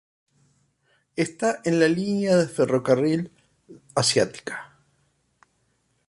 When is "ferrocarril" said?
2.47-3.31